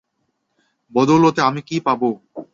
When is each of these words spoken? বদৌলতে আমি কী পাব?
বদৌলতে 0.93 1.39
আমি 1.41 1.61
কী 1.61 1.75
পাব? 1.79 2.01